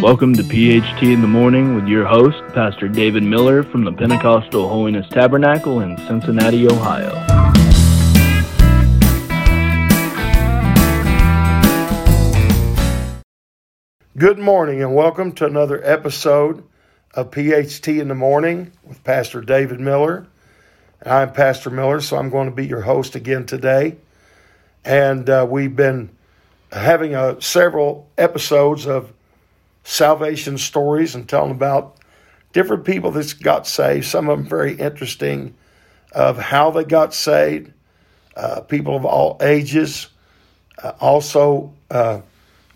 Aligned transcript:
Welcome 0.00 0.34
to 0.34 0.44
PHT 0.44 1.12
in 1.12 1.22
the 1.22 1.26
Morning 1.26 1.74
with 1.74 1.88
your 1.88 2.06
host, 2.06 2.38
Pastor 2.54 2.86
David 2.86 3.24
Miller 3.24 3.64
from 3.64 3.82
the 3.82 3.90
Pentecostal 3.90 4.68
Holiness 4.68 5.08
Tabernacle 5.08 5.80
in 5.80 5.96
Cincinnati, 6.06 6.68
Ohio. 6.68 7.10
Good 14.16 14.38
morning 14.38 14.82
and 14.82 14.94
welcome 14.94 15.32
to 15.32 15.46
another 15.46 15.84
episode 15.84 16.62
of 17.14 17.32
PHT 17.32 18.00
in 18.00 18.06
the 18.06 18.14
Morning 18.14 18.70
with 18.84 19.02
Pastor 19.02 19.40
David 19.40 19.80
Miller. 19.80 20.28
I'm 21.04 21.32
Pastor 21.32 21.70
Miller, 21.70 22.00
so 22.00 22.18
I'm 22.18 22.30
going 22.30 22.48
to 22.48 22.54
be 22.54 22.68
your 22.68 22.82
host 22.82 23.16
again 23.16 23.46
today. 23.46 23.96
And 24.84 25.28
uh, 25.28 25.44
we've 25.50 25.74
been 25.74 26.10
having 26.70 27.16
uh, 27.16 27.40
several 27.40 28.08
episodes 28.16 28.86
of 28.86 29.12
salvation 29.88 30.58
stories 30.58 31.14
and 31.14 31.26
telling 31.26 31.50
about 31.50 31.96
different 32.52 32.84
people 32.84 33.10
that 33.10 33.34
got 33.42 33.66
saved. 33.66 34.04
Some 34.04 34.28
of 34.28 34.38
them 34.38 34.46
very 34.46 34.74
interesting 34.74 35.54
of 36.12 36.36
how 36.36 36.70
they 36.70 36.84
got 36.84 37.14
saved. 37.14 37.72
Uh, 38.36 38.60
people 38.60 38.94
of 38.94 39.06
all 39.06 39.38
ages, 39.40 40.08
uh, 40.82 40.92
also 41.00 41.72
uh, 41.90 42.20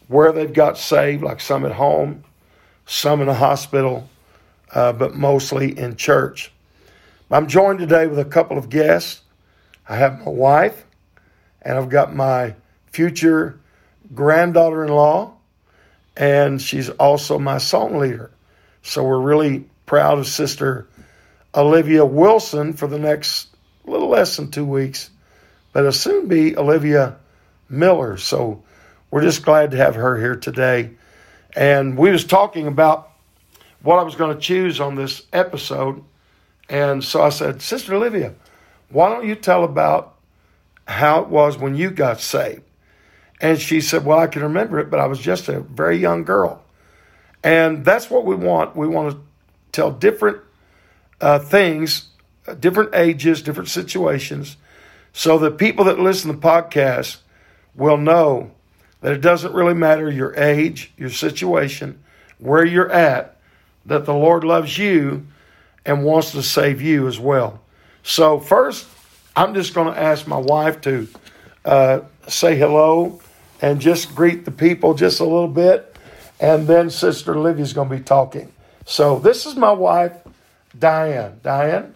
where 0.08 0.32
they've 0.32 0.54
got 0.54 0.78
saved, 0.78 1.22
like 1.22 1.40
some 1.40 1.66
at 1.66 1.72
home, 1.72 2.24
some 2.86 3.20
in 3.20 3.28
a 3.28 3.34
hospital, 3.34 4.08
uh, 4.72 4.94
but 4.94 5.14
mostly 5.14 5.78
in 5.78 5.96
church. 5.96 6.50
I'm 7.30 7.46
joined 7.46 7.78
today 7.78 8.06
with 8.06 8.18
a 8.18 8.24
couple 8.24 8.56
of 8.56 8.70
guests. 8.70 9.20
I 9.86 9.96
have 9.96 10.18
my 10.20 10.30
wife, 10.30 10.86
and 11.60 11.76
I've 11.76 11.90
got 11.90 12.14
my 12.14 12.54
future 12.86 13.60
granddaughter 14.14 14.82
in 14.82 14.90
law, 14.90 15.34
and 16.16 16.60
she's 16.60 16.90
also 16.90 17.38
my 17.38 17.58
song 17.58 17.98
leader. 17.98 18.30
So 18.82 19.04
we're 19.04 19.20
really 19.20 19.64
proud 19.86 20.18
of 20.18 20.26
Sister 20.26 20.88
Olivia 21.54 22.04
Wilson 22.04 22.72
for 22.72 22.86
the 22.86 22.98
next 22.98 23.48
little 23.84 24.08
less 24.08 24.36
than 24.36 24.50
two 24.50 24.64
weeks, 24.64 25.10
but 25.72 25.80
it'll 25.80 25.92
soon 25.92 26.28
be 26.28 26.56
Olivia 26.56 27.16
Miller. 27.68 28.16
So 28.16 28.62
we're 29.10 29.22
just 29.22 29.44
glad 29.44 29.70
to 29.72 29.76
have 29.76 29.94
her 29.94 30.18
here 30.18 30.36
today. 30.36 30.90
And 31.54 31.98
we 31.98 32.10
was 32.10 32.24
talking 32.24 32.66
about 32.66 33.10
what 33.82 33.98
I 33.98 34.02
was 34.02 34.14
going 34.14 34.34
to 34.34 34.40
choose 34.40 34.80
on 34.80 34.94
this 34.94 35.22
episode. 35.32 36.02
And 36.68 37.02
so 37.04 37.22
I 37.22 37.28
said, 37.28 37.60
Sister 37.60 37.94
Olivia, 37.94 38.34
why 38.88 39.08
don't 39.10 39.26
you 39.26 39.34
tell 39.34 39.64
about 39.64 40.16
how 40.86 41.20
it 41.22 41.28
was 41.28 41.58
when 41.58 41.74
you 41.74 41.90
got 41.90 42.20
saved? 42.20 42.62
And 43.42 43.60
she 43.60 43.80
said, 43.80 44.04
Well, 44.04 44.20
I 44.20 44.28
can 44.28 44.42
remember 44.42 44.78
it, 44.78 44.88
but 44.88 45.00
I 45.00 45.06
was 45.06 45.18
just 45.18 45.48
a 45.48 45.60
very 45.60 45.98
young 45.98 46.22
girl. 46.22 46.62
And 47.42 47.84
that's 47.84 48.08
what 48.08 48.24
we 48.24 48.36
want. 48.36 48.76
We 48.76 48.86
want 48.86 49.14
to 49.14 49.20
tell 49.72 49.90
different 49.90 50.38
uh, 51.20 51.40
things, 51.40 52.08
uh, 52.46 52.54
different 52.54 52.94
ages, 52.94 53.42
different 53.42 53.68
situations, 53.68 54.56
so 55.12 55.38
that 55.38 55.58
people 55.58 55.84
that 55.86 55.98
listen 55.98 56.30
to 56.30 56.36
the 56.36 56.42
podcast 56.42 57.18
will 57.74 57.96
know 57.96 58.52
that 59.00 59.12
it 59.12 59.20
doesn't 59.20 59.52
really 59.52 59.74
matter 59.74 60.08
your 60.08 60.34
age, 60.36 60.92
your 60.96 61.10
situation, 61.10 62.00
where 62.38 62.64
you're 62.64 62.90
at, 62.90 63.36
that 63.84 64.04
the 64.04 64.14
Lord 64.14 64.44
loves 64.44 64.78
you 64.78 65.26
and 65.84 66.04
wants 66.04 66.30
to 66.30 66.44
save 66.44 66.80
you 66.80 67.08
as 67.08 67.18
well. 67.18 67.60
So, 68.04 68.38
first, 68.38 68.86
I'm 69.34 69.52
just 69.54 69.74
going 69.74 69.92
to 69.92 70.00
ask 70.00 70.28
my 70.28 70.36
wife 70.36 70.80
to 70.82 71.08
uh, 71.64 72.00
say 72.28 72.56
hello 72.56 73.20
and 73.62 73.80
just 73.80 74.14
greet 74.14 74.44
the 74.44 74.50
people 74.50 74.92
just 74.92 75.20
a 75.20 75.24
little 75.24 75.48
bit. 75.48 75.96
And 76.40 76.66
then 76.66 76.90
Sister 76.90 77.34
Olivia's 77.34 77.72
going 77.72 77.88
to 77.88 77.96
be 77.96 78.02
talking. 78.02 78.52
So 78.84 79.20
this 79.20 79.46
is 79.46 79.54
my 79.54 79.70
wife, 79.70 80.12
Diane. 80.76 81.38
Diane? 81.42 81.94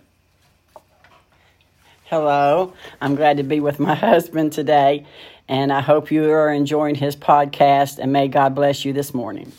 Hello. 2.04 2.72
I'm 3.00 3.16
glad 3.16 3.38
to 3.38 3.42
be 3.42 3.58
with 3.58 3.80
my 3.80 3.94
husband 3.96 4.52
today. 4.52 5.04
And 5.48 5.72
I 5.72 5.80
hope 5.80 6.12
you 6.12 6.30
are 6.30 6.52
enjoying 6.52 6.94
his 6.94 7.16
podcast. 7.16 7.98
And 7.98 8.12
may 8.12 8.28
God 8.28 8.54
bless 8.54 8.84
you 8.84 8.92
this 8.92 9.12
morning. 9.12 9.50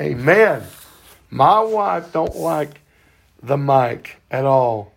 Amen. 0.00 0.64
My 1.30 1.60
wife 1.60 2.12
don't 2.12 2.34
like 2.34 2.80
the 3.42 3.56
mic 3.56 4.20
at 4.30 4.44
all. 4.44 4.92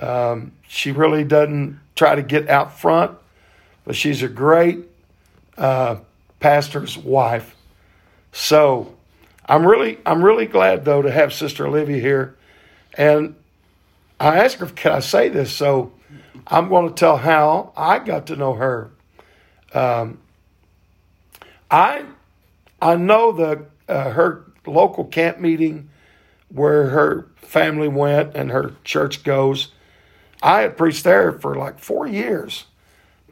Um, 0.00 0.52
she 0.66 0.90
really 0.90 1.22
doesn't 1.22 1.78
try 1.94 2.16
to 2.16 2.22
get 2.22 2.48
out 2.48 2.78
front, 2.78 3.16
but 3.84 3.94
she's 3.94 4.22
a 4.22 4.28
great 4.28 4.91
uh, 5.56 5.96
pastor's 6.40 6.96
wife. 6.98 7.56
So 8.32 8.94
I'm 9.46 9.66
really 9.66 9.98
I'm 10.06 10.24
really 10.24 10.46
glad 10.46 10.84
though 10.84 11.02
to 11.02 11.10
have 11.10 11.32
Sister 11.32 11.66
Olivia 11.66 12.00
here, 12.00 12.36
and 12.94 13.34
I 14.18 14.38
asked 14.38 14.56
her, 14.56 14.66
"Can 14.66 14.92
I 14.92 15.00
say 15.00 15.28
this?" 15.28 15.52
So 15.52 15.92
I'm 16.46 16.68
going 16.68 16.88
to 16.88 16.94
tell 16.94 17.16
how 17.16 17.72
I 17.76 17.98
got 17.98 18.26
to 18.28 18.36
know 18.36 18.54
her. 18.54 18.90
Um, 19.74 20.18
I 21.70 22.04
I 22.80 22.96
know 22.96 23.32
the 23.32 23.66
uh, 23.88 24.10
her 24.10 24.44
local 24.66 25.04
camp 25.04 25.38
meeting 25.38 25.90
where 26.48 26.88
her 26.90 27.28
family 27.36 27.88
went 27.88 28.34
and 28.34 28.50
her 28.50 28.74
church 28.84 29.24
goes. 29.24 29.68
I 30.42 30.62
had 30.62 30.76
preached 30.76 31.04
there 31.04 31.32
for 31.32 31.54
like 31.54 31.78
four 31.78 32.06
years 32.06 32.64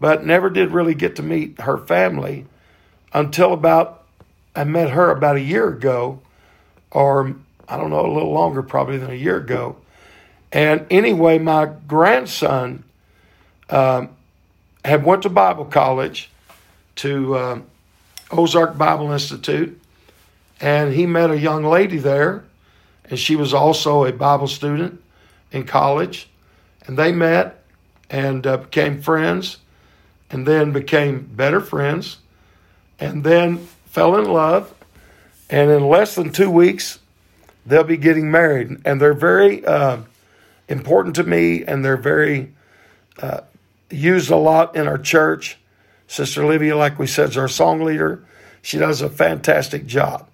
but 0.00 0.24
never 0.24 0.48
did 0.48 0.72
really 0.72 0.94
get 0.94 1.16
to 1.16 1.22
meet 1.22 1.60
her 1.60 1.76
family 1.76 2.46
until 3.12 3.52
about 3.52 4.04
I 4.56 4.64
met 4.64 4.90
her 4.90 5.10
about 5.10 5.36
a 5.36 5.40
year 5.40 5.68
ago, 5.68 6.20
or 6.90 7.36
I 7.68 7.76
don't 7.76 7.90
know, 7.90 8.04
a 8.04 8.12
little 8.12 8.32
longer 8.32 8.62
probably 8.62 8.98
than 8.98 9.10
a 9.10 9.14
year 9.14 9.36
ago. 9.36 9.76
And 10.50 10.86
anyway, 10.90 11.38
my 11.38 11.70
grandson 11.86 12.82
um, 13.68 14.08
had 14.84 15.04
went 15.04 15.22
to 15.22 15.28
Bible 15.28 15.66
college 15.66 16.30
to 16.96 17.36
uh, 17.36 17.60
Ozark 18.32 18.76
Bible 18.76 19.12
Institute, 19.12 19.80
and 20.60 20.92
he 20.92 21.06
met 21.06 21.30
a 21.30 21.38
young 21.38 21.64
lady 21.64 21.98
there, 21.98 22.44
and 23.04 23.18
she 23.18 23.36
was 23.36 23.54
also 23.54 24.04
a 24.04 24.12
Bible 24.12 24.48
student 24.48 25.00
in 25.52 25.64
college, 25.64 26.28
and 26.86 26.98
they 26.98 27.12
met 27.12 27.62
and 28.10 28.44
uh, 28.46 28.56
became 28.56 29.00
friends 29.00 29.58
and 30.30 30.46
then 30.46 30.72
became 30.72 31.20
better 31.20 31.60
friends 31.60 32.18
and 32.98 33.24
then 33.24 33.58
fell 33.86 34.16
in 34.16 34.30
love. 34.30 34.72
And 35.48 35.70
in 35.70 35.88
less 35.88 36.14
than 36.14 36.30
two 36.30 36.50
weeks, 36.50 37.00
they'll 37.66 37.82
be 37.82 37.96
getting 37.96 38.30
married. 38.30 38.78
And 38.84 39.00
they're 39.00 39.14
very 39.14 39.64
uh, 39.64 39.98
important 40.68 41.16
to 41.16 41.24
me 41.24 41.64
and 41.64 41.84
they're 41.84 41.96
very 41.96 42.52
uh, 43.20 43.40
used 43.90 44.30
a 44.30 44.36
lot 44.36 44.76
in 44.76 44.86
our 44.86 44.98
church. 44.98 45.58
Sister 46.06 46.42
Olivia, 46.44 46.76
like 46.76 46.98
we 46.98 47.06
said, 47.06 47.30
is 47.30 47.36
our 47.36 47.48
song 47.48 47.82
leader. 47.82 48.24
She 48.62 48.78
does 48.78 49.02
a 49.02 49.08
fantastic 49.08 49.86
job. 49.86 50.28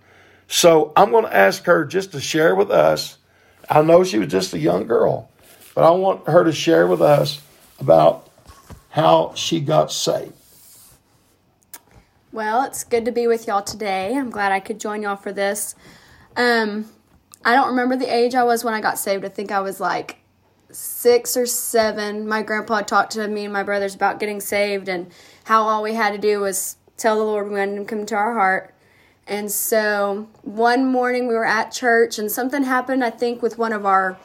So 0.48 0.92
I'm 0.96 1.10
going 1.10 1.24
to 1.24 1.34
ask 1.34 1.64
her 1.64 1.84
just 1.84 2.12
to 2.12 2.20
share 2.20 2.54
with 2.54 2.70
us. 2.70 3.18
I 3.68 3.82
know 3.82 4.04
she 4.04 4.18
was 4.18 4.28
just 4.28 4.54
a 4.54 4.58
young 4.58 4.86
girl, 4.86 5.28
but 5.74 5.84
I 5.84 5.90
want 5.90 6.28
her 6.28 6.44
to 6.44 6.52
share 6.52 6.86
with 6.86 7.02
us 7.02 7.40
about 7.80 8.28
how 8.96 9.30
she 9.34 9.60
got 9.60 9.92
saved. 9.92 10.32
Well, 12.32 12.64
it's 12.64 12.82
good 12.82 13.04
to 13.04 13.12
be 13.12 13.26
with 13.26 13.46
y'all 13.46 13.62
today. 13.62 14.16
I'm 14.16 14.30
glad 14.30 14.52
I 14.52 14.60
could 14.60 14.80
join 14.80 15.02
y'all 15.02 15.16
for 15.16 15.32
this. 15.32 15.74
Um, 16.34 16.86
I 17.44 17.54
don't 17.54 17.68
remember 17.68 17.94
the 17.96 18.12
age 18.12 18.34
I 18.34 18.42
was 18.42 18.64
when 18.64 18.72
I 18.72 18.80
got 18.80 18.98
saved. 18.98 19.22
I 19.26 19.28
think 19.28 19.52
I 19.52 19.60
was 19.60 19.80
like 19.80 20.16
six 20.70 21.36
or 21.36 21.44
seven. 21.44 22.26
My 22.26 22.42
grandpa 22.42 22.80
talked 22.80 23.12
to 23.12 23.28
me 23.28 23.44
and 23.44 23.52
my 23.52 23.62
brothers 23.62 23.94
about 23.94 24.18
getting 24.18 24.40
saved 24.40 24.88
and 24.88 25.12
how 25.44 25.64
all 25.64 25.82
we 25.82 25.92
had 25.92 26.12
to 26.12 26.18
do 26.18 26.40
was 26.40 26.76
tell 26.96 27.18
the 27.18 27.24
Lord 27.24 27.48
we 27.48 27.58
wanted 27.58 27.76
Him 27.76 27.84
to 27.84 27.94
come 27.96 28.06
to 28.06 28.14
our 28.14 28.32
heart. 28.32 28.74
And 29.26 29.52
so 29.52 30.26
one 30.40 30.90
morning 30.90 31.28
we 31.28 31.34
were 31.34 31.44
at 31.44 31.70
church 31.70 32.18
and 32.18 32.32
something 32.32 32.62
happened, 32.62 33.04
I 33.04 33.10
think, 33.10 33.42
with 33.42 33.58
one 33.58 33.74
of 33.74 33.84
our 33.84 34.16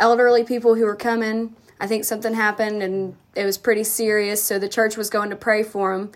elderly 0.00 0.42
people 0.42 0.74
who 0.74 0.84
were 0.84 0.96
coming 0.96 1.54
I 1.78 1.86
think 1.86 2.04
something 2.04 2.34
happened 2.34 2.82
and 2.82 3.16
it 3.34 3.44
was 3.44 3.58
pretty 3.58 3.84
serious. 3.84 4.42
So 4.42 4.58
the 4.58 4.68
church 4.68 4.96
was 4.96 5.10
going 5.10 5.30
to 5.30 5.36
pray 5.36 5.62
for 5.62 5.92
him. 5.92 6.12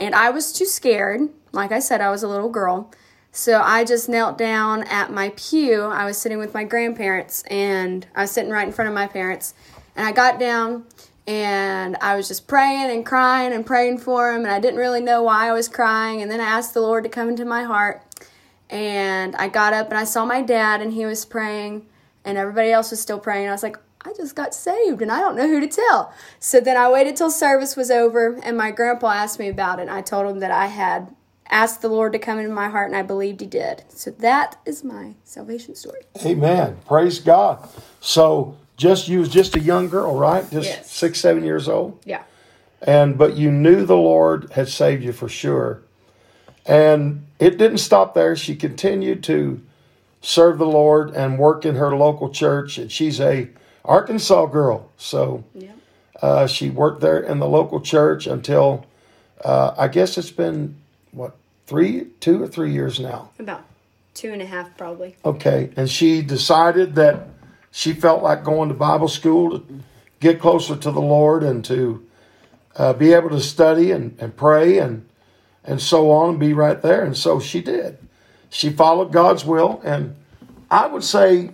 And 0.00 0.14
I 0.14 0.30
was 0.30 0.52
too 0.52 0.66
scared. 0.66 1.28
Like 1.52 1.72
I 1.72 1.78
said, 1.78 2.00
I 2.00 2.10
was 2.10 2.22
a 2.22 2.28
little 2.28 2.50
girl. 2.50 2.90
So 3.30 3.60
I 3.60 3.84
just 3.84 4.08
knelt 4.08 4.38
down 4.38 4.82
at 4.84 5.12
my 5.12 5.32
pew. 5.36 5.82
I 5.82 6.04
was 6.04 6.16
sitting 6.16 6.38
with 6.38 6.54
my 6.54 6.64
grandparents 6.64 7.42
and 7.42 8.06
I 8.14 8.22
was 8.22 8.30
sitting 8.30 8.50
right 8.50 8.66
in 8.66 8.72
front 8.72 8.88
of 8.88 8.94
my 8.94 9.06
parents. 9.06 9.54
And 9.94 10.06
I 10.06 10.12
got 10.12 10.40
down 10.40 10.84
and 11.26 11.96
I 12.00 12.16
was 12.16 12.28
just 12.28 12.46
praying 12.46 12.90
and 12.90 13.04
crying 13.04 13.52
and 13.52 13.64
praying 13.64 13.98
for 13.98 14.32
him. 14.32 14.42
And 14.44 14.50
I 14.50 14.58
didn't 14.58 14.78
really 14.78 15.00
know 15.00 15.22
why 15.22 15.48
I 15.48 15.52
was 15.52 15.68
crying. 15.68 16.22
And 16.22 16.30
then 16.30 16.40
I 16.40 16.44
asked 16.44 16.74
the 16.74 16.80
Lord 16.80 17.04
to 17.04 17.10
come 17.10 17.28
into 17.28 17.44
my 17.44 17.62
heart. 17.62 18.02
And 18.68 19.36
I 19.36 19.48
got 19.48 19.72
up 19.72 19.90
and 19.90 19.98
I 19.98 20.04
saw 20.04 20.24
my 20.24 20.42
dad 20.42 20.80
and 20.80 20.92
he 20.92 21.06
was 21.06 21.24
praying 21.24 21.86
and 22.24 22.36
everybody 22.36 22.72
else 22.72 22.90
was 22.90 23.00
still 23.00 23.18
praying. 23.18 23.48
I 23.48 23.52
was 23.52 23.62
like, 23.62 23.76
I 24.06 24.12
just 24.12 24.36
got 24.36 24.54
saved 24.54 25.02
and 25.02 25.10
I 25.10 25.20
don't 25.20 25.36
know 25.36 25.48
who 25.48 25.60
to 25.60 25.66
tell. 25.66 26.12
So 26.38 26.60
then 26.60 26.76
I 26.76 26.88
waited 26.90 27.16
till 27.16 27.30
service 27.30 27.74
was 27.74 27.90
over 27.90 28.38
and 28.42 28.56
my 28.56 28.70
grandpa 28.70 29.08
asked 29.08 29.38
me 29.38 29.48
about 29.48 29.80
it. 29.80 29.82
And 29.82 29.90
I 29.90 30.00
told 30.00 30.30
him 30.30 30.38
that 30.40 30.52
I 30.52 30.66
had 30.66 31.14
asked 31.50 31.82
the 31.82 31.88
Lord 31.88 32.12
to 32.12 32.18
come 32.18 32.38
into 32.38 32.52
my 32.52 32.68
heart, 32.68 32.88
and 32.88 32.96
I 32.96 33.02
believed 33.02 33.40
He 33.40 33.46
did. 33.46 33.84
So 33.88 34.10
that 34.10 34.56
is 34.66 34.82
my 34.82 35.14
salvation 35.24 35.74
story. 35.74 36.02
Amen. 36.24 36.76
Praise 36.86 37.20
God. 37.20 37.68
So 38.00 38.56
just 38.76 39.08
you 39.08 39.20
was 39.20 39.28
just 39.28 39.56
a 39.56 39.60
young 39.60 39.88
girl, 39.88 40.16
right? 40.16 40.48
Just 40.50 40.68
Yes. 40.68 40.90
six, 40.90 41.20
seven 41.20 41.44
years 41.44 41.68
old. 41.68 42.00
Yeah. 42.04 42.22
And 42.82 43.16
but 43.16 43.36
you 43.36 43.50
knew 43.50 43.84
the 43.86 43.96
Lord 43.96 44.52
had 44.52 44.68
saved 44.68 45.02
you 45.02 45.12
for 45.12 45.28
sure. 45.28 45.82
And 46.66 47.26
it 47.38 47.58
didn't 47.58 47.78
stop 47.78 48.14
there. 48.14 48.36
She 48.36 48.56
continued 48.56 49.22
to 49.24 49.60
serve 50.20 50.58
the 50.58 50.66
Lord 50.66 51.10
and 51.10 51.38
work 51.38 51.64
in 51.64 51.76
her 51.76 51.96
local 51.96 52.28
church. 52.28 52.76
And 52.76 52.90
she's 52.90 53.20
a 53.20 53.48
Arkansas 53.86 54.46
girl. 54.46 54.90
So 54.96 55.44
Yeah. 55.54 55.70
uh, 56.22 56.46
she 56.46 56.70
worked 56.70 57.00
there 57.00 57.20
in 57.20 57.38
the 57.38 57.48
local 57.48 57.80
church 57.80 58.26
until 58.26 58.84
uh, 59.44 59.74
I 59.76 59.88
guess 59.88 60.16
it's 60.18 60.30
been 60.30 60.76
what 61.12 61.36
three, 61.66 62.06
two 62.20 62.42
or 62.42 62.46
three 62.46 62.72
years 62.72 62.98
now. 62.98 63.30
About 63.38 63.64
two 64.14 64.32
and 64.32 64.40
a 64.40 64.46
half, 64.46 64.76
probably. 64.76 65.16
Okay, 65.24 65.70
and 65.76 65.90
she 65.90 66.22
decided 66.22 66.94
that 66.94 67.28
she 67.70 67.92
felt 67.92 68.22
like 68.22 68.44
going 68.44 68.68
to 68.68 68.74
Bible 68.74 69.08
school 69.08 69.58
to 69.58 69.80
get 70.20 70.40
closer 70.40 70.76
to 70.76 70.90
the 70.90 71.00
Lord 71.00 71.42
and 71.42 71.64
to 71.66 72.06
uh, 72.76 72.92
be 72.94 73.12
able 73.12 73.30
to 73.30 73.40
study 73.40 73.90
and, 73.90 74.16
and 74.18 74.36
pray 74.36 74.78
and 74.78 75.06
and 75.64 75.82
so 75.82 76.10
on 76.12 76.30
and 76.30 76.40
be 76.40 76.52
right 76.52 76.80
there. 76.80 77.02
And 77.02 77.16
so 77.16 77.40
she 77.40 77.60
did. 77.60 77.98
She 78.50 78.70
followed 78.70 79.12
God's 79.12 79.44
will, 79.44 79.80
and 79.84 80.14
I 80.70 80.86
would 80.86 81.02
say 81.04 81.50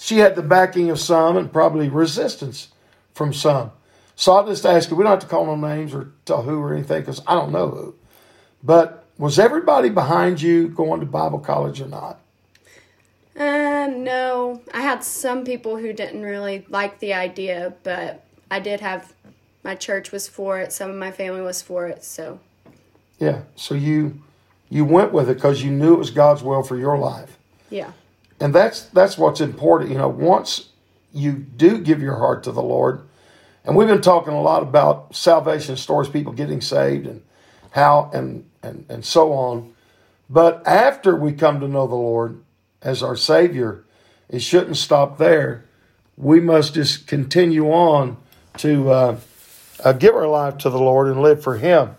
she 0.00 0.18
had 0.18 0.34
the 0.34 0.42
backing 0.42 0.90
of 0.90 0.98
some 0.98 1.36
and 1.36 1.52
probably 1.52 1.90
resistance 1.90 2.68
from 3.12 3.34
some. 3.34 3.70
So 4.16 4.32
I'll 4.32 4.46
just 4.46 4.64
ask 4.64 4.90
you, 4.90 4.96
we 4.96 5.04
don't 5.04 5.12
have 5.12 5.20
to 5.20 5.26
call 5.26 5.44
no 5.44 5.56
names 5.56 5.94
or 5.94 6.12
tell 6.24 6.42
who 6.42 6.58
or 6.58 6.72
anything 6.74 7.00
because 7.00 7.22
I 7.26 7.34
don't 7.34 7.52
know 7.52 7.68
who. 7.68 7.94
But 8.62 9.04
was 9.18 9.38
everybody 9.38 9.90
behind 9.90 10.40
you 10.40 10.68
going 10.68 11.00
to 11.00 11.06
Bible 11.06 11.38
college 11.38 11.80
or 11.82 11.86
not? 11.86 12.18
Uh, 13.38 13.88
no. 13.94 14.62
I 14.72 14.80
had 14.80 15.04
some 15.04 15.44
people 15.44 15.76
who 15.76 15.92
didn't 15.92 16.22
really 16.22 16.64
like 16.70 16.98
the 16.98 17.12
idea, 17.12 17.74
but 17.82 18.24
I 18.50 18.60
did 18.60 18.80
have 18.80 19.12
my 19.62 19.74
church 19.74 20.12
was 20.12 20.26
for 20.26 20.58
it. 20.58 20.72
Some 20.72 20.90
of 20.90 20.96
my 20.96 21.12
family 21.12 21.42
was 21.42 21.60
for 21.60 21.86
it. 21.86 22.04
So 22.04 22.40
Yeah. 23.18 23.42
So 23.54 23.74
you 23.74 24.20
you 24.70 24.84
went 24.84 25.12
with 25.12 25.28
it 25.28 25.34
because 25.34 25.62
you 25.62 25.70
knew 25.70 25.94
it 25.94 25.98
was 25.98 26.10
God's 26.10 26.42
will 26.42 26.62
for 26.62 26.76
your 26.76 26.96
life. 26.96 27.36
yeah, 27.68 27.92
And 28.40 28.54
that's 28.54 28.82
that's 28.84 29.18
what's 29.18 29.40
important. 29.40 29.90
You 29.90 29.98
know, 29.98 30.08
once 30.08 30.70
you 31.12 31.32
do 31.32 31.78
give 31.78 32.00
your 32.00 32.16
heart 32.16 32.42
to 32.44 32.52
the 32.52 32.62
Lord, 32.62 33.02
and 33.64 33.76
we've 33.76 33.88
been 33.88 34.00
talking 34.00 34.32
a 34.32 34.40
lot 34.40 34.62
about 34.62 35.14
salvation 35.14 35.76
stories, 35.76 36.08
people 36.08 36.32
getting 36.32 36.60
saved 36.60 37.06
and 37.06 37.22
how 37.70 38.10
and 38.14 38.48
and, 38.62 38.86
and 38.88 39.04
so 39.04 39.32
on. 39.32 39.74
But 40.28 40.66
after 40.66 41.14
we 41.14 41.32
come 41.32 41.60
to 41.60 41.68
know 41.68 41.86
the 41.86 41.94
Lord 41.94 42.42
as 42.82 43.02
our 43.02 43.16
Savior, 43.16 43.84
it 44.28 44.40
shouldn't 44.40 44.76
stop 44.76 45.18
there. 45.18 45.64
We 46.16 46.40
must 46.40 46.74
just 46.74 47.06
continue 47.06 47.70
on 47.70 48.16
to 48.58 48.90
uh, 48.90 49.20
uh, 49.84 49.92
give 49.92 50.14
our 50.14 50.28
life 50.28 50.58
to 50.58 50.70
the 50.70 50.78
Lord 50.78 51.08
and 51.08 51.20
live 51.20 51.42
for 51.42 51.56
Him. 51.56 51.96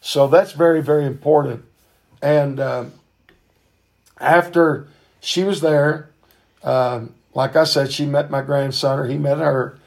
So 0.00 0.26
that's 0.26 0.52
very, 0.52 0.82
very 0.82 1.06
important. 1.06 1.64
And 2.20 2.60
uh, 2.60 2.84
after 4.18 4.88
she 5.22 5.44
was 5.44 5.60
there, 5.60 6.10
um, 6.62 7.14
like 7.32 7.56
I 7.56 7.64
said, 7.64 7.92
she 7.92 8.04
met 8.04 8.30
my 8.30 8.42
grandson 8.42 8.98
or 8.98 9.06
he 9.06 9.16
met 9.16 9.38
her. 9.38 9.78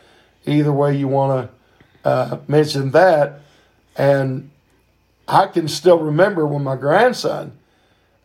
Either 0.48 0.72
way 0.72 0.96
you 0.96 1.08
want 1.08 1.50
to 2.04 2.10
uh, 2.10 2.40
mention 2.48 2.92
that. 2.92 3.42
And 3.98 4.50
I 5.28 5.48
can 5.48 5.68
still 5.68 6.00
remember 6.00 6.46
when 6.46 6.64
my 6.64 6.76
grandson 6.76 7.52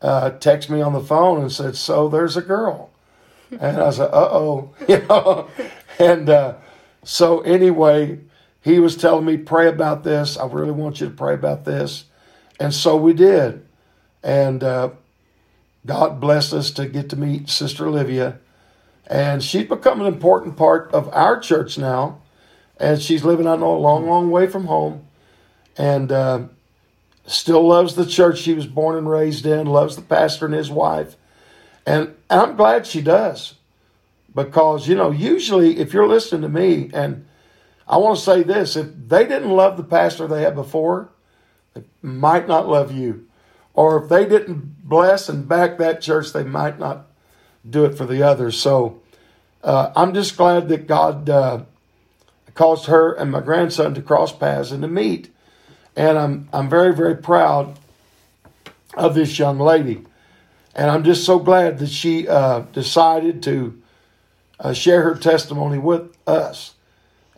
uh, 0.00 0.30
texted 0.30 0.70
me 0.70 0.80
on 0.80 0.92
the 0.92 1.00
phone 1.00 1.40
and 1.40 1.52
said, 1.52 1.76
"So 1.76 2.08
there's 2.08 2.36
a 2.36 2.42
girl," 2.42 2.90
and 3.50 3.78
I 3.78 3.90
said, 3.90 4.10
"Uh 4.10 4.28
oh," 4.32 4.74
you 4.88 4.98
know. 5.08 5.48
And 5.98 6.28
uh, 6.28 6.54
so 7.04 7.40
anyway, 7.40 8.18
he 8.62 8.80
was 8.80 8.96
telling 8.96 9.24
me, 9.24 9.36
"Pray 9.36 9.68
about 9.68 10.04
this. 10.04 10.36
I 10.36 10.46
really 10.46 10.72
want 10.72 11.00
you 11.00 11.08
to 11.08 11.14
pray 11.14 11.34
about 11.34 11.64
this," 11.64 12.04
and 12.58 12.72
so 12.74 12.96
we 12.96 13.12
did. 13.12 13.66
And 14.22 14.62
uh, 14.62 14.90
God 15.86 16.20
blessed 16.20 16.52
us 16.52 16.70
to 16.72 16.86
get 16.86 17.08
to 17.10 17.16
meet 17.16 17.48
Sister 17.48 17.86
Olivia, 17.86 18.38
and 19.06 19.42
she's 19.42 19.66
become 19.66 20.00
an 20.00 20.06
important 20.06 20.56
part 20.56 20.92
of 20.92 21.08
our 21.12 21.38
church 21.40 21.78
now. 21.78 22.20
And 22.76 23.00
she's 23.00 23.24
living, 23.24 23.44
know, 23.44 23.76
a 23.76 23.78
long, 23.78 24.06
long 24.06 24.30
way 24.30 24.46
from 24.46 24.64
home, 24.64 25.06
and 25.76 26.10
uh, 26.10 26.44
still 27.26 27.66
loves 27.66 27.94
the 27.94 28.06
church 28.06 28.38
she 28.38 28.54
was 28.54 28.66
born 28.66 28.96
and 28.96 29.08
raised 29.08 29.44
in, 29.44 29.66
loves 29.66 29.96
the 29.96 30.02
pastor 30.02 30.46
and 30.46 30.54
his 30.54 30.70
wife. 30.70 31.16
And 31.86 32.14
I'm 32.30 32.56
glad 32.56 32.86
she 32.86 33.02
does 33.02 33.54
because, 34.34 34.88
you 34.88 34.94
know, 34.94 35.10
usually 35.10 35.78
if 35.78 35.92
you're 35.92 36.08
listening 36.08 36.42
to 36.42 36.48
me, 36.48 36.90
and 36.92 37.26
I 37.86 37.96
want 37.96 38.18
to 38.18 38.24
say 38.24 38.42
this 38.42 38.76
if 38.76 38.88
they 39.08 39.26
didn't 39.26 39.50
love 39.50 39.76
the 39.76 39.84
pastor 39.84 40.26
they 40.26 40.42
had 40.42 40.54
before, 40.54 41.10
they 41.74 41.82
might 42.02 42.48
not 42.48 42.68
love 42.68 42.92
you. 42.92 43.26
Or 43.80 44.02
if 44.02 44.10
they 44.10 44.26
didn't 44.26 44.86
bless 44.86 45.30
and 45.30 45.48
back 45.48 45.78
that 45.78 46.02
church, 46.02 46.34
they 46.34 46.44
might 46.44 46.78
not 46.78 47.06
do 47.66 47.86
it 47.86 47.96
for 47.96 48.04
the 48.04 48.22
others. 48.22 48.60
So 48.60 49.00
uh, 49.64 49.90
I'm 49.96 50.12
just 50.12 50.36
glad 50.36 50.68
that 50.68 50.86
God 50.86 51.30
uh, 51.30 51.62
caused 52.52 52.88
her 52.88 53.14
and 53.14 53.30
my 53.30 53.40
grandson 53.40 53.94
to 53.94 54.02
cross 54.02 54.32
paths 54.32 54.70
and 54.70 54.82
to 54.82 54.88
meet. 54.88 55.34
And 55.96 56.18
I'm, 56.18 56.48
I'm 56.52 56.68
very, 56.68 56.94
very 56.94 57.16
proud 57.16 57.78
of 58.92 59.14
this 59.14 59.38
young 59.38 59.58
lady. 59.58 60.04
And 60.74 60.90
I'm 60.90 61.02
just 61.02 61.24
so 61.24 61.38
glad 61.38 61.78
that 61.78 61.88
she 61.88 62.28
uh, 62.28 62.60
decided 62.74 63.42
to 63.44 63.80
uh, 64.58 64.74
share 64.74 65.04
her 65.04 65.14
testimony 65.14 65.78
with 65.78 66.14
us. 66.26 66.74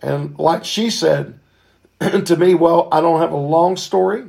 And 0.02 0.36
like 0.40 0.64
she 0.64 0.90
said 0.90 1.38
to 2.00 2.36
me, 2.36 2.56
well, 2.56 2.88
I 2.90 3.00
don't 3.00 3.20
have 3.20 3.30
a 3.30 3.36
long 3.36 3.76
story, 3.76 4.24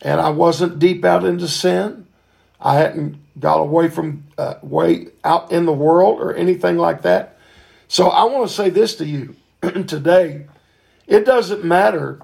and 0.00 0.20
I 0.20 0.30
wasn't 0.30 0.78
deep 0.78 1.04
out 1.04 1.24
into 1.24 1.48
sin. 1.48 2.06
I 2.60 2.74
hadn't 2.74 3.18
got 3.38 3.58
away 3.58 3.88
from 3.88 4.24
uh, 4.36 4.54
way 4.62 5.08
out 5.24 5.52
in 5.52 5.64
the 5.64 5.72
world 5.72 6.20
or 6.20 6.34
anything 6.34 6.76
like 6.76 7.02
that. 7.02 7.38
So 7.88 8.08
I 8.08 8.24
want 8.24 8.48
to 8.48 8.54
say 8.54 8.70
this 8.70 8.96
to 8.96 9.06
you 9.06 9.36
today: 9.62 10.46
it 11.06 11.24
doesn't 11.24 11.64
matter 11.64 12.20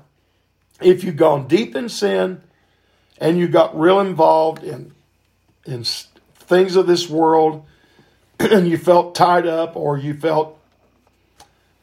if 0.81 1.05
you've 1.05 1.17
gone 1.17 1.47
deep 1.47 1.75
in 1.77 1.89
sin 1.89 2.43
and 3.19 3.39
you 3.39 3.49
got 3.49 3.79
real 3.79 4.01
involved 4.01 4.63
in 4.63 4.93
in 5.65 5.85
things 6.35 6.77
of 6.77 6.87
this 6.87 7.09
world 7.09 7.65
and 8.39 8.69
you 8.69 8.77
felt 8.77 9.15
tied 9.15 9.47
up 9.47 9.77
or 9.77 9.97
you 9.97 10.15
felt 10.15 10.59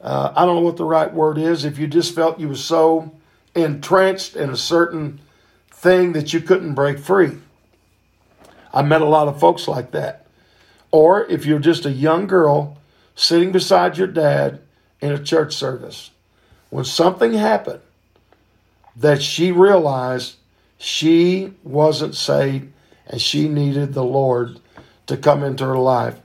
uh, 0.00 0.32
I 0.34 0.44
don't 0.44 0.56
know 0.56 0.62
what 0.62 0.76
the 0.76 0.84
right 0.84 1.12
word 1.12 1.38
is 1.38 1.64
if 1.64 1.78
you 1.78 1.86
just 1.86 2.14
felt 2.14 2.38
you 2.38 2.48
were 2.48 2.54
so 2.54 3.12
entrenched 3.54 4.36
in 4.36 4.50
a 4.50 4.56
certain 4.56 5.20
thing 5.82 6.12
that 6.12 6.32
you 6.32 6.40
couldn't 6.40 6.74
break 6.74 6.96
free. 6.96 7.36
I 8.72 8.82
met 8.82 9.02
a 9.02 9.06
lot 9.06 9.26
of 9.26 9.40
folks 9.40 9.66
like 9.66 9.90
that. 9.90 10.24
Or 10.92 11.26
if 11.26 11.44
you're 11.44 11.58
just 11.58 11.84
a 11.84 11.90
young 11.90 12.28
girl 12.28 12.78
sitting 13.16 13.50
beside 13.50 13.98
your 13.98 14.06
dad 14.06 14.60
in 15.00 15.10
a 15.10 15.22
church 15.22 15.54
service, 15.54 16.12
when 16.70 16.84
something 16.84 17.34
happened 17.34 17.80
that 18.94 19.20
she 19.22 19.50
realized 19.50 20.36
she 20.78 21.52
wasn't 21.64 22.14
saved 22.14 22.72
and 23.08 23.20
she 23.20 23.48
needed 23.48 23.92
the 23.92 24.04
Lord 24.04 24.60
to 25.08 25.16
come 25.16 25.42
into 25.42 25.64
her 25.64 25.78
life. 25.78 26.18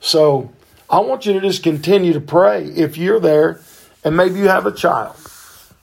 So 0.00 0.52
I 0.90 1.00
want 1.00 1.24
you 1.24 1.32
to 1.32 1.40
just 1.40 1.62
continue 1.62 2.12
to 2.12 2.20
pray 2.20 2.64
if 2.64 2.98
you're 2.98 3.20
there 3.20 3.62
and 4.04 4.16
maybe 4.16 4.38
you 4.38 4.48
have 4.48 4.66
a 4.66 4.72
child. 4.72 5.16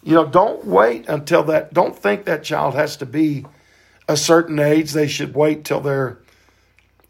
You 0.05 0.13
know, 0.13 0.25
don't 0.27 0.63
wait 0.63 1.09
until 1.09 1.43
that, 1.45 1.73
don't 1.73 1.97
think 1.97 2.25
that 2.25 2.43
child 2.43 2.75
has 2.75 2.95
to 2.97 3.07
be 3.07 3.43
a 4.07 4.15
certain 4.15 4.59
age. 4.59 4.91
They 4.91 5.07
should 5.07 5.33
wait 5.33 5.65
till 5.65 5.81
they're 5.81 6.19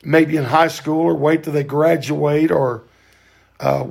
maybe 0.01 0.37
in 0.37 0.45
high 0.45 0.69
school 0.69 1.01
or 1.01 1.13
wait 1.13 1.43
till 1.43 1.51
they 1.51 1.65
graduate 1.65 2.51
or, 2.51 2.83
uh, 3.59 3.87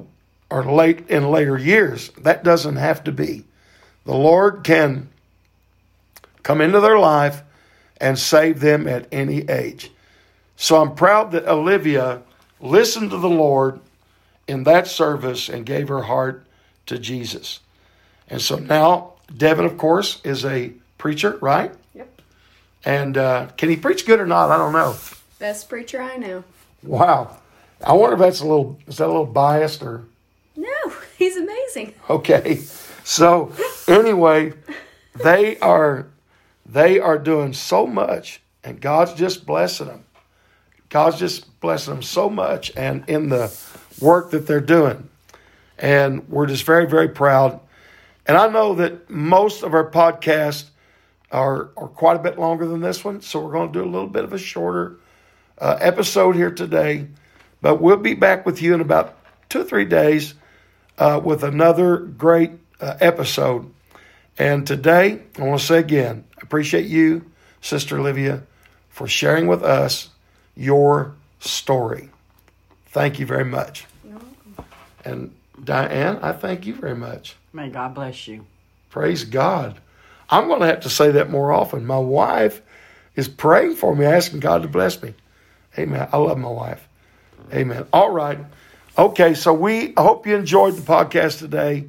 or 0.49 0.64
late 0.64 1.11
in 1.11 1.30
later 1.30 1.58
years. 1.58 2.08
That 2.16 2.44
doesn't 2.44 2.76
have 2.76 3.04
to 3.04 3.12
be. 3.12 3.44
The 4.06 4.14
Lord 4.14 4.64
can 4.64 5.11
come 6.42 6.62
into 6.62 6.80
their 6.80 6.99
life 6.99 7.42
and 7.99 8.18
save 8.18 8.61
them 8.61 8.88
at 8.88 9.06
any 9.12 9.40
age. 9.50 9.90
So 10.56 10.80
I'm 10.80 10.94
proud 10.94 11.32
that 11.32 11.46
Olivia 11.46 12.23
listened 12.58 13.11
to 13.11 13.18
the 13.18 13.28
Lord 13.28 13.80
in 14.49 14.64
that 14.64 14.87
service 14.87 15.50
and 15.50 15.66
gave 15.66 15.88
her 15.88 16.02
heart 16.02 16.46
to 16.87 16.99
Jesus. 16.99 17.61
And 18.28 18.40
so 18.40 18.57
now, 18.57 19.12
Devin, 19.37 19.64
of 19.64 19.76
course, 19.76 20.21
is 20.25 20.45
a 20.45 20.73
preacher, 20.99 21.38
right? 21.40 21.73
Yep. 21.95 22.21
And 22.85 23.16
uh, 23.16 23.49
can 23.57 23.69
he 23.69 23.76
preach 23.76 24.07
good 24.07 24.21
or 24.21 24.26
not? 24.26 24.50
I 24.50 24.57
don't 24.57 24.73
know. 24.73 24.97
Best 25.38 25.69
preacher 25.69 26.00
I 26.00 26.16
know. 26.16 26.45
Wow. 26.83 27.38
I 27.85 27.93
wonder 27.93 28.14
if 28.14 28.21
that's 28.21 28.40
a 28.40 28.47
little, 28.47 28.78
is 28.87 28.97
that 28.99 29.07
a 29.07 29.09
little 29.09 29.26
biased 29.26 29.83
or? 29.83 30.04
No, 30.57 30.93
he's 31.19 31.37
amazing. 31.37 31.95
Okay. 32.09 32.57
So 33.04 33.52
anyway, 33.87 34.54
they 35.23 35.59
are 35.59 36.07
they 36.66 36.99
are 36.99 37.19
doing 37.19 37.52
so 37.52 37.87
much 37.87 38.40
And 38.62 38.81
God's 38.81 39.12
just 39.12 39.45
blessing 39.45 39.88
them. 39.88 40.04
God's 40.88 41.19
just 41.19 41.61
blessing 41.61 41.93
them 41.93 42.02
so 42.02 42.31
much 42.31 42.73
and 42.76 43.04
in 43.09 43.28
the 43.28 43.54
work 44.00 44.31
that 44.31 44.47
they're 44.47 44.61
doing. 44.61 45.11
And 45.78 46.26
we're 46.31 46.47
just 46.47 46.64
very, 46.64 46.87
very 46.87 47.09
proud. 47.09 47.61
And 48.26 48.37
I 48.37 48.49
know 48.49 48.75
that 48.76 49.11
most 49.11 49.62
of 49.62 49.75
our 49.75 49.90
podcasts 49.90 50.64
are, 51.31 51.71
are 51.76 51.88
quite 51.88 52.16
a 52.16 52.21
bit 52.21 52.38
longer 52.38 52.66
than 52.66 52.81
this 52.81 53.04
one. 53.04 53.21
So 53.21 53.40
we're 53.40 53.52
going 53.52 53.73
to 53.73 53.78
do 53.81 53.85
a 53.85 53.90
little 53.90 54.09
bit 54.09 54.25
of 54.25 54.33
a 54.33 54.38
shorter 54.38 54.97
uh, 55.59 55.76
episode 55.81 56.37
here 56.37 56.50
today. 56.50 57.09
But 57.61 57.81
we'll 57.81 57.97
be 57.97 58.14
back 58.14 58.47
with 58.47 58.62
you 58.62 58.75
in 58.75 58.81
about 58.81 59.16
two 59.49 59.61
or 59.61 59.64
three 59.64 59.85
days 59.85 60.35
uh, 60.99 61.21
with 61.23 61.43
another 61.43 61.97
great 61.97 62.52
uh, 62.81 62.97
episode. 63.00 63.71
And 64.38 64.66
today, 64.66 65.23
I 65.38 65.43
want 65.43 65.61
to 65.61 65.66
say 65.66 65.78
again, 65.78 66.25
I 66.37 66.40
appreciate 66.43 66.87
you, 66.87 67.31
Sister 67.61 67.99
Olivia, 67.99 68.43
for 68.88 69.07
sharing 69.07 69.47
with 69.47 69.62
us 69.62 70.11
your 70.57 71.14
story. 71.40 72.11
Thank 72.87 73.19
you 73.19 73.26
very 73.26 73.45
much. 73.45 73.87
And 75.04 75.35
Diane, 75.62 76.19
I 76.23 76.33
thank 76.33 76.66
you 76.66 76.75
very 76.75 76.97
much. 76.97 77.37
May 77.54 77.70
God 77.70 77.94
bless 77.94 78.26
you. 78.26 78.44
Praise 78.90 79.25
God. 79.25 79.78
I'm 80.28 80.49
going 80.49 80.61
to 80.61 80.66
have 80.66 80.80
to 80.80 80.90
say 80.90 81.12
that 81.12 81.30
more 81.30 81.52
often. 81.52 81.87
My 81.87 81.99
wife 81.99 82.61
is 83.14 83.28
praying 83.28 83.76
for 83.76 83.94
me, 83.94 84.04
asking 84.04 84.40
God 84.40 84.62
to 84.62 84.68
bless 84.68 85.00
me. 85.00 85.14
Amen. 85.78 86.08
I 86.12 86.16
love 86.16 86.37
my 86.37 86.50
wife. 86.50 86.87
Amen. 87.52 87.87
All 87.92 88.11
right. 88.11 88.38
Okay, 88.99 89.34
so 89.34 89.54
we 89.54 89.92
hope 89.96 90.26
you 90.26 90.34
enjoyed 90.34 90.75
the 90.75 90.82
podcast 90.82 91.38
today. 91.38 91.87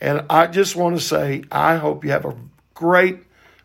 And 0.00 0.24
I 0.28 0.48
just 0.48 0.74
want 0.74 0.96
to 0.96 1.02
say, 1.02 1.44
I 1.52 1.76
hope 1.76 2.04
you 2.04 2.10
have 2.10 2.24
a 2.24 2.36
great 2.74 3.20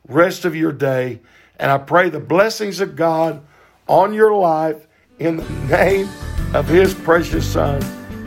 rest 0.07 0.45
of 0.45 0.55
your 0.55 0.71
day. 0.71 1.21
And 1.57 1.71
I 1.71 1.79
pray 1.79 2.09
the 2.09 2.19
blessings 2.19 2.79
of 2.79 2.95
God 2.95 3.41
on 3.87 4.13
your 4.13 4.35
life 4.35 4.87
in 5.17 5.37
the 5.37 5.49
name 5.67 6.07
of 6.53 6.67
his 6.67 6.93
precious 6.93 7.51
son, 7.51 7.83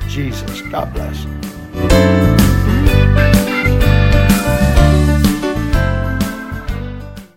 Jesus. 0.08 0.62
God 0.62 0.92
bless. 0.92 2.33